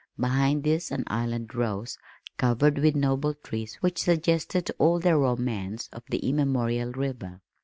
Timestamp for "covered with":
2.37-2.95